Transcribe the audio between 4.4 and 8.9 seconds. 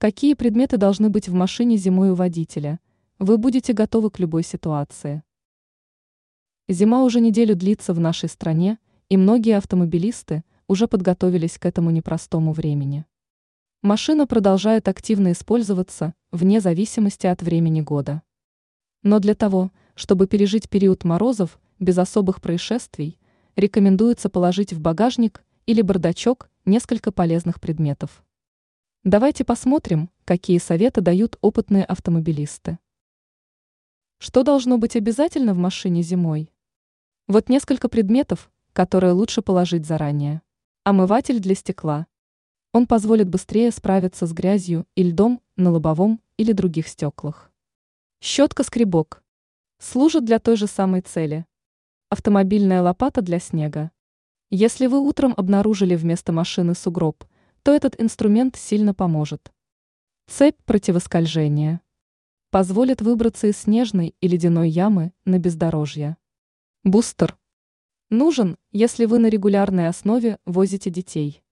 ситуации. Зима уже неделю длится в нашей стране,